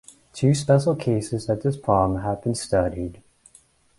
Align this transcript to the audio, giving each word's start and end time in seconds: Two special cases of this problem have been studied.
Two 0.33 0.55
special 0.55 0.95
cases 0.95 1.47
of 1.47 1.61
this 1.61 1.77
problem 1.77 2.23
have 2.23 2.41
been 2.41 2.55
studied. 2.55 3.21